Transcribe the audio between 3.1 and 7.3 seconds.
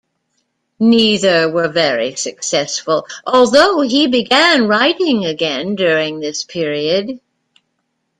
although he began writing again during this period.